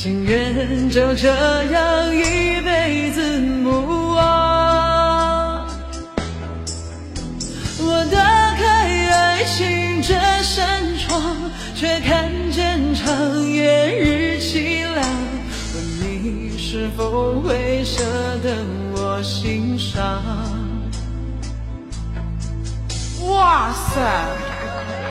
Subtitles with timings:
[0.00, 5.66] 情愿就这样一辈子不忘。
[7.80, 13.12] 我打开爱情这扇窗，却看见长
[13.44, 15.04] 夜日凄凉。
[15.74, 18.04] 问你是否会舍
[18.40, 18.54] 得
[18.94, 20.22] 我心伤？
[23.26, 24.00] 哇塞！